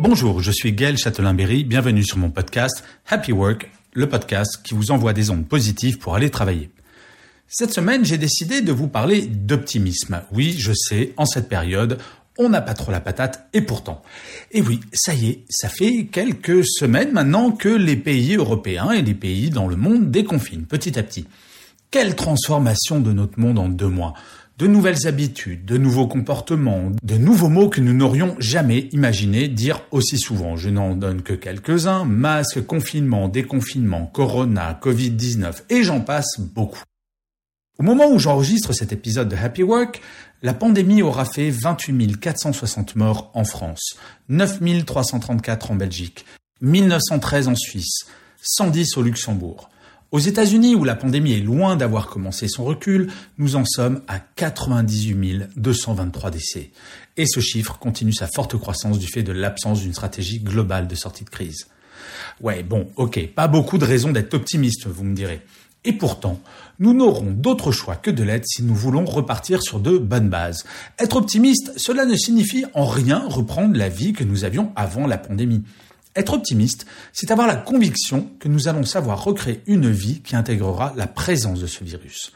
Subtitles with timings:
[0.00, 4.92] Bonjour, je suis Gaël Châtelain-Berry, bienvenue sur mon podcast Happy Work, le podcast qui vous
[4.92, 6.70] envoie des ondes positives pour aller travailler.
[7.48, 10.22] Cette semaine, j'ai décidé de vous parler d'optimisme.
[10.32, 11.98] Oui, je sais, en cette période,
[12.38, 14.02] on n'a pas trop la patate, et pourtant.
[14.52, 19.02] Et oui, ça y est, ça fait quelques semaines maintenant que les pays européens et
[19.02, 21.26] les pays dans le monde déconfinent petit à petit.
[21.90, 24.14] Quelle transformation de notre monde en deux mois
[24.58, 29.82] de nouvelles habitudes, de nouveaux comportements, de nouveaux mots que nous n'aurions jamais imaginé dire
[29.92, 30.56] aussi souvent.
[30.56, 32.04] Je n'en donne que quelques-uns.
[32.04, 36.82] Masque, confinement, déconfinement, corona, Covid-19 et j'en passe beaucoup.
[37.78, 40.02] Au moment où j'enregistre cet épisode de Happy Work,
[40.42, 43.96] la pandémie aura fait 28 460 morts en France,
[44.28, 46.24] 9 334 en Belgique,
[46.62, 48.06] 1913 en Suisse,
[48.42, 49.70] 110 au Luxembourg.
[50.10, 54.18] Aux États-Unis, où la pandémie est loin d'avoir commencé son recul, nous en sommes à
[54.18, 56.70] 98 223 décès.
[57.18, 60.94] Et ce chiffre continue sa forte croissance du fait de l'absence d'une stratégie globale de
[60.94, 61.66] sortie de crise.
[62.40, 65.42] Ouais, bon, ok, pas beaucoup de raisons d'être optimiste, vous me direz.
[65.84, 66.40] Et pourtant,
[66.78, 70.64] nous n'aurons d'autre choix que de l'être si nous voulons repartir sur de bonnes bases.
[70.98, 75.18] Être optimiste, cela ne signifie en rien reprendre la vie que nous avions avant la
[75.18, 75.64] pandémie.
[76.18, 80.92] Être optimiste, c'est avoir la conviction que nous allons savoir recréer une vie qui intégrera
[80.96, 82.32] la présence de ce virus.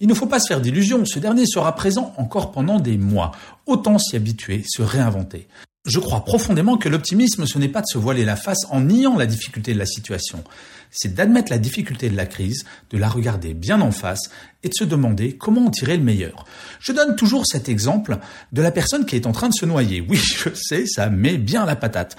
[0.00, 3.32] Il ne faut pas se faire d'illusions, ce dernier sera présent encore pendant des mois.
[3.66, 5.48] Autant s'y habituer, se réinventer.
[5.86, 9.16] Je crois profondément que l'optimisme, ce n'est pas de se voiler la face en niant
[9.16, 10.42] la difficulté de la situation.
[10.90, 14.30] C'est d'admettre la difficulté de la crise, de la regarder bien en face
[14.64, 16.44] et de se demander comment en tirer le meilleur.
[16.80, 18.18] Je donne toujours cet exemple
[18.52, 20.04] de la personne qui est en train de se noyer.
[20.08, 22.16] Oui, je sais, ça met bien la patate.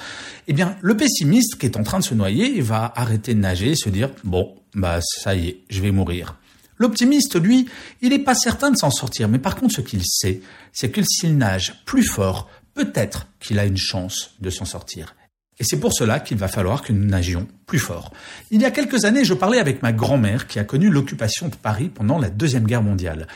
[0.47, 3.71] Eh bien, le pessimiste qui est en train de se noyer va arrêter de nager
[3.71, 6.37] et se dire, bon, bah, ça y est, je vais mourir.
[6.79, 7.67] L'optimiste, lui,
[8.01, 10.41] il n'est pas certain de s'en sortir, mais par contre, ce qu'il sait,
[10.71, 15.15] c'est que s'il nage plus fort, peut-être qu'il a une chance de s'en sortir.
[15.59, 18.13] Et c'est pour cela qu'il va falloir que nous nagions plus fort.
[18.51, 21.55] Il y a quelques années, je parlais avec ma grand-mère qui a connu l'occupation de
[21.55, 23.27] Paris pendant la Deuxième Guerre mondiale.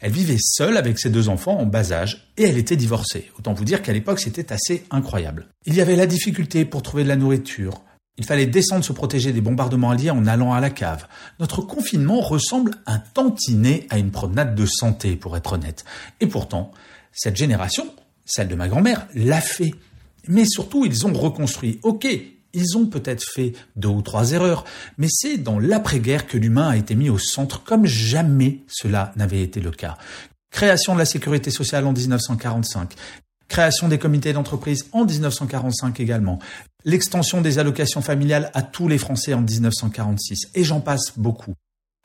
[0.00, 3.30] Elle vivait seule avec ses deux enfants en bas âge et elle était divorcée.
[3.38, 5.46] Autant vous dire qu'à l'époque, c'était assez incroyable.
[5.66, 7.80] Il y avait la difficulté pour trouver de la nourriture.
[8.16, 11.06] Il fallait descendre se protéger des bombardements alliés en allant à la cave.
[11.38, 15.84] Notre confinement ressemble un tantinet à une promenade de santé, pour être honnête.
[16.18, 16.72] Et pourtant,
[17.12, 17.86] cette génération
[18.28, 19.74] celle de ma grand-mère, l'a fait.
[20.28, 21.80] Mais surtout, ils ont reconstruit.
[21.82, 22.06] Ok,
[22.52, 24.64] ils ont peut-être fait deux ou trois erreurs,
[24.96, 29.42] mais c'est dans l'après-guerre que l'humain a été mis au centre comme jamais cela n'avait
[29.42, 29.96] été le cas.
[30.50, 32.94] Création de la sécurité sociale en 1945,
[33.48, 36.38] création des comités d'entreprise en 1945 également,
[36.84, 41.54] l'extension des allocations familiales à tous les Français en 1946, et j'en passe beaucoup.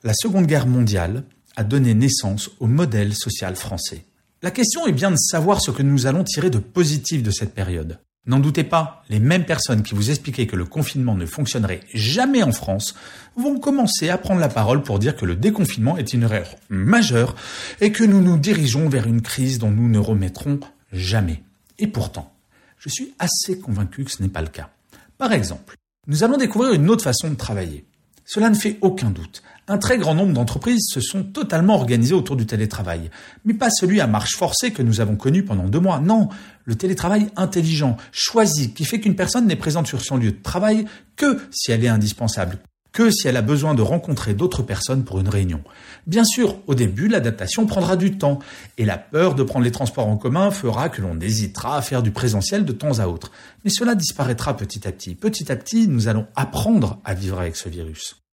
[0.02, 1.24] La Seconde Guerre mondiale
[1.56, 4.04] a donné naissance au modèle social français.
[4.44, 7.54] La question est bien de savoir ce que nous allons tirer de positif de cette
[7.54, 7.98] période.
[8.26, 12.42] N'en doutez pas, les mêmes personnes qui vous expliquaient que le confinement ne fonctionnerait jamais
[12.42, 12.94] en France
[13.36, 17.36] vont commencer à prendre la parole pour dire que le déconfinement est une erreur majeure
[17.80, 20.60] et que nous nous dirigeons vers une crise dont nous ne remettrons
[20.92, 21.42] jamais.
[21.78, 22.30] Et pourtant,
[22.76, 24.68] je suis assez convaincu que ce n'est pas le cas.
[25.16, 25.76] Par exemple,
[26.06, 27.86] nous allons découvrir une autre façon de travailler.
[28.26, 29.42] Cela ne fait aucun doute.
[29.66, 33.10] Un très grand nombre d'entreprises se sont totalement organisées autour du télétravail.
[33.46, 36.00] Mais pas celui à marche forcée que nous avons connu pendant deux mois.
[36.00, 36.28] Non,
[36.64, 40.84] le télétravail intelligent, choisi, qui fait qu'une personne n'est présente sur son lieu de travail
[41.16, 42.58] que si elle est indispensable,
[42.92, 45.62] que si elle a besoin de rencontrer d'autres personnes pour une réunion.
[46.06, 48.40] Bien sûr, au début, l'adaptation prendra du temps,
[48.76, 52.02] et la peur de prendre les transports en commun fera que l'on hésitera à faire
[52.02, 53.32] du présentiel de temps à autre.
[53.64, 55.14] Mais cela disparaîtra petit à petit.
[55.14, 58.23] Petit à petit, nous allons apprendre à vivre avec ce virus.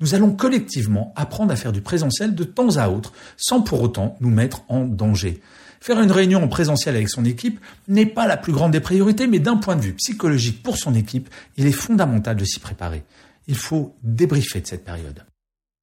[0.00, 4.16] Nous allons collectivement apprendre à faire du présentiel de temps à autre, sans pour autant
[4.20, 5.40] nous mettre en danger.
[5.80, 9.26] Faire une réunion en présentiel avec son équipe n'est pas la plus grande des priorités,
[9.26, 13.04] mais d'un point de vue psychologique pour son équipe, il est fondamental de s'y préparer
[13.50, 15.24] il faut débriefer de cette période.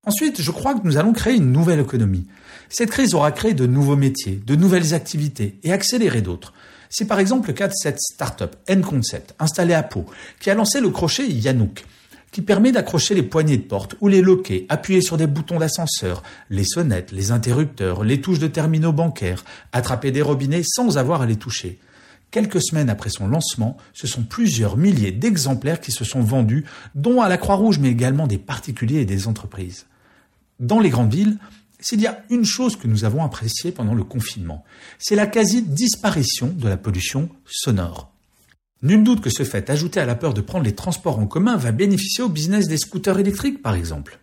[0.05, 2.25] Ensuite, je crois que nous allons créer une nouvelle économie.
[2.69, 6.53] Cette crise aura créé de nouveaux métiers, de nouvelles activités et accéléré d'autres.
[6.89, 10.05] C'est par exemple le cas de cette start-up N-Concept, installée à Pau,
[10.39, 11.83] qui a lancé le crochet Yanouk.
[12.31, 16.23] Qui permet d'accrocher les poignées de porte ou les loquets, appuyer sur des boutons d'ascenseur,
[16.49, 21.25] les sonnettes, les interrupteurs, les touches de terminaux bancaires, attraper des robinets sans avoir à
[21.25, 21.79] les toucher.
[22.29, 27.21] Quelques semaines après son lancement, ce sont plusieurs milliers d'exemplaires qui se sont vendus, dont
[27.21, 29.85] à la Croix-Rouge, mais également des particuliers et des entreprises.
[30.59, 31.37] Dans les grandes villes,
[31.79, 34.65] s'il y a une chose que nous avons appréciée pendant le confinement,
[34.99, 38.11] c'est la quasi-disparition de la pollution sonore.
[38.83, 41.57] Nul doute que ce fait, ajouté à la peur de prendre les transports en commun,
[41.57, 44.19] va bénéficier au business des scooters électriques, par exemple.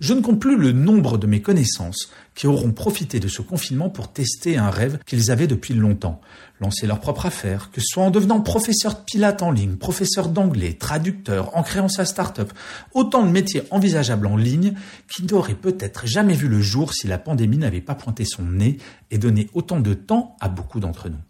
[0.00, 3.88] Je ne compte plus le nombre de mes connaissances qui auront profité de ce confinement
[3.88, 6.20] pour tester un rêve qu'ils avaient depuis longtemps,
[6.60, 10.28] lancer leur propre affaire, que ce soit en devenant professeur de pilates en ligne, professeur
[10.28, 12.52] d'anglais, traducteur, en créant sa start-up,
[12.92, 14.74] autant de métiers envisageables en ligne
[15.14, 18.76] qui n'auraient peut-être jamais vu le jour si la pandémie n'avait pas pointé son nez
[19.10, 21.22] et donné autant de temps à beaucoup d'entre nous.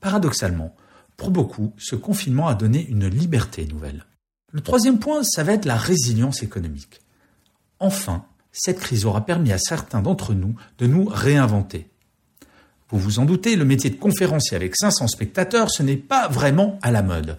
[0.00, 0.74] Paradoxalement,
[1.16, 4.04] pour beaucoup, ce confinement a donné une liberté nouvelle.
[4.52, 7.00] Le troisième point, ça va être la résilience économique.
[7.80, 11.88] Enfin, cette crise aura permis à certains d'entre nous de nous réinventer.
[12.90, 16.78] Vous vous en doutez, le métier de conférencier avec 500 spectateurs, ce n'est pas vraiment
[16.82, 17.38] à la mode.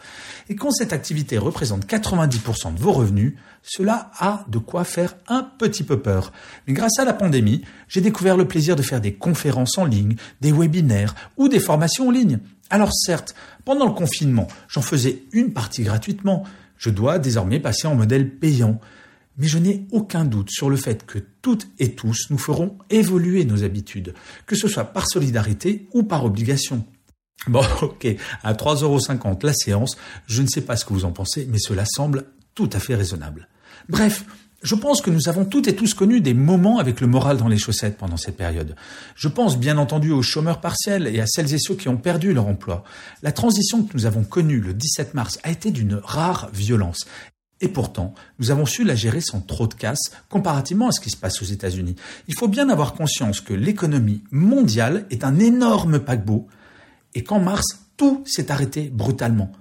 [0.49, 5.43] Et quand cette activité représente 90% de vos revenus, cela a de quoi faire un
[5.43, 6.33] petit peu peur.
[6.67, 10.17] Mais grâce à la pandémie, j'ai découvert le plaisir de faire des conférences en ligne,
[10.41, 12.39] des webinaires ou des formations en ligne.
[12.69, 16.43] Alors certes, pendant le confinement, j'en faisais une partie gratuitement.
[16.77, 18.79] Je dois désormais passer en modèle payant.
[19.37, 23.43] Mais je n'ai aucun doute sur le fait que toutes et tous nous ferons évoluer
[23.43, 24.13] nos habitudes,
[24.45, 26.85] que ce soit par solidarité ou par obligation.
[27.47, 28.07] Bon, ok,
[28.43, 31.83] à 3,50€ la séance, je ne sais pas ce que vous en pensez, mais cela
[31.85, 32.25] semble
[32.55, 33.49] tout à fait raisonnable.
[33.89, 34.25] Bref,
[34.65, 37.47] je pense que nous avons toutes et tous connu des moments avec le moral dans
[37.47, 38.75] les chaussettes pendant cette période.
[39.15, 42.33] Je pense bien entendu aux chômeurs partiels et à celles et ceux qui ont perdu
[42.33, 42.83] leur emploi.
[43.21, 47.05] La transition que nous avons connue le 17 mars a été d'une rare violence
[47.61, 51.11] et pourtant, nous avons su la gérer sans trop de casse comparativement à ce qui
[51.11, 51.95] se passe aux États-Unis.
[52.27, 56.47] Il faut bien avoir conscience que l'économie mondiale est un énorme paquebot
[57.13, 59.51] et qu'en mars, tout s'est arrêté brutalement.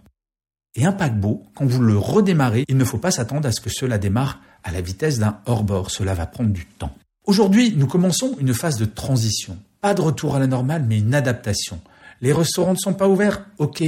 [0.77, 3.71] Et un paquebot, quand vous le redémarrez, il ne faut pas s'attendre à ce que
[3.71, 5.91] cela démarre à la vitesse d'un hors-bord.
[5.91, 6.97] Cela va prendre du temps.
[7.27, 9.57] Aujourd'hui, nous commençons une phase de transition.
[9.81, 11.81] Pas de retour à la normale, mais une adaptation.
[12.21, 13.47] Les restaurants ne sont pas ouverts?
[13.59, 13.85] Ok,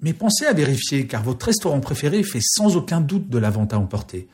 [0.00, 3.72] mais pensez à vérifier, car votre restaurant préféré fait sans aucun doute de la vente
[3.72, 4.28] à emporter.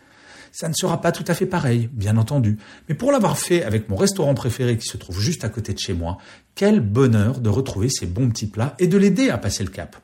[0.53, 2.59] Ça ne sera pas tout à fait pareil, bien entendu,
[2.89, 5.79] mais pour l'avoir fait avec mon restaurant préféré qui se trouve juste à côté de
[5.79, 6.19] chez moi,
[6.55, 9.97] quel bonheur de retrouver ces bons petits plats et de l'aider à passer le cap.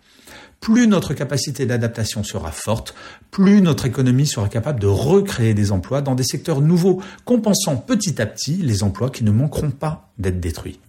[0.60, 2.94] Plus notre capacité d'adaptation sera forte,
[3.30, 8.20] plus notre économie sera capable de recréer des emplois dans des secteurs nouveaux, compensant petit
[8.20, 10.80] à petit les emplois qui ne manqueront pas d'être détruits.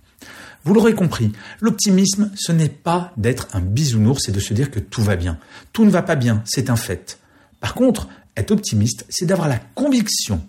[0.63, 1.31] Vous l'aurez compris,
[1.61, 5.37] l'optimisme, ce n'est pas d'être un bisounours, c'est de se dire que tout va bien.
[5.73, 7.19] Tout ne va pas bien, c'est un fait.
[7.59, 10.41] Par contre, être optimiste, c'est d'avoir la conviction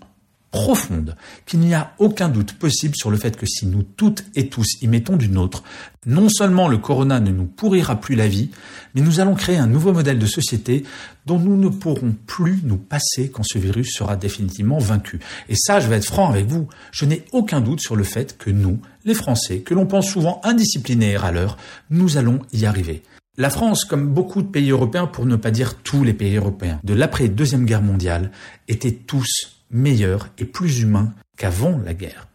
[0.51, 1.17] profonde
[1.47, 4.81] qu'il n'y a aucun doute possible sur le fait que si nous toutes et tous
[4.81, 5.63] y mettons du nôtre,
[6.07, 8.51] non seulement le corona ne nous pourrira plus la vie,
[8.95, 10.85] mais nous allons créer un nouveau modèle de société
[11.27, 15.21] dont nous ne pourrons plus nous passer quand ce virus sera définitivement vaincu.
[15.49, 18.39] Et ça, je vais être franc avec vous, je n'ai aucun doute sur le fait
[18.39, 21.59] que nous, les Français, que l'on pense souvent indisciplinés et râleurs,
[21.91, 23.03] nous allons y arriver.
[23.37, 26.81] La France, comme beaucoup de pays européens, pour ne pas dire tous les pays européens,
[26.83, 28.33] de l'après-deuxième guerre mondiale,
[28.67, 32.29] étaient tous meilleur et plus humain qu'avant la guerre.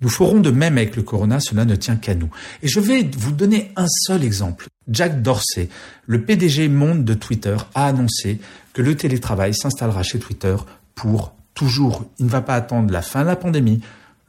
[0.00, 2.30] Nous ferons de même avec le corona, cela ne tient qu'à nous.
[2.62, 4.66] Et je vais vous donner un seul exemple.
[4.88, 5.68] Jack Dorsey,
[6.06, 8.38] le PDG monde de Twitter, a annoncé
[8.72, 10.56] que le télétravail s'installera chez Twitter
[10.94, 12.04] pour toujours.
[12.18, 13.80] Il ne va pas attendre la fin de la pandémie.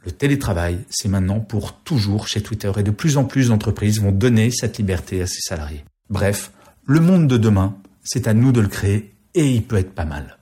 [0.04, 4.12] Le télétravail, c'est maintenant pour toujours chez Twitter et de plus en plus d'entreprises vont
[4.12, 5.84] donner cette liberté à ses salariés.
[6.08, 6.52] Bref,
[6.86, 10.04] le monde de demain, c'est à nous de le créer et il peut être pas
[10.04, 10.38] mal.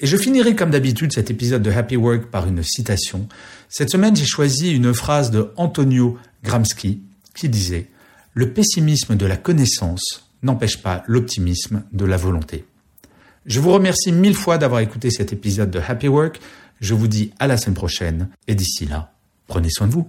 [0.00, 3.28] Et je finirai comme d'habitude cet épisode de Happy Work par une citation.
[3.68, 7.00] Cette semaine, j'ai choisi une phrase de Antonio Gramsci
[7.34, 7.88] qui disait
[8.32, 12.64] Le pessimisme de la connaissance n'empêche pas l'optimisme de la volonté.
[13.46, 16.40] Je vous remercie mille fois d'avoir écouté cet épisode de Happy Work.
[16.80, 19.12] Je vous dis à la semaine prochaine et d'ici là,
[19.46, 20.08] prenez soin de vous.